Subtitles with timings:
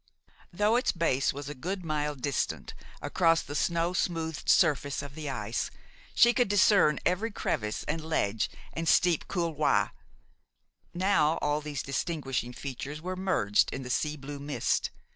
[0.51, 5.29] Though its base was a good mile distant across the snow smoothed surface of the
[5.29, 5.69] ice,
[6.15, 9.91] she could discern every crevice and ledge and steep couloir.
[10.91, 14.89] Now, all these distinguishing features were merged in the sea blue mist.